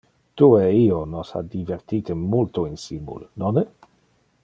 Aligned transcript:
Tu 0.39 0.45
e 0.59 0.61
io 0.77 1.01
nos 1.11 1.33
ha 1.35 1.43
divertite 1.51 2.17
multo 2.25 2.67
insimul, 2.73 3.25
nonne? 3.45 3.69